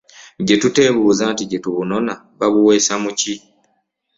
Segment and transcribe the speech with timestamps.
[0.47, 3.35] Jetutebuuza nti jetubunona babuweesa muki?